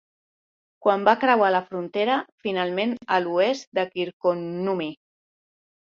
Quan 0.85 1.05
van 1.09 1.19
creuar 1.23 1.51
la 1.57 1.61
frontera 1.67 2.17
finalment 2.47 2.99
a 3.19 3.21
l"oest 3.25 3.71
de 3.81 3.87
Kirkkonummi. 3.95 4.93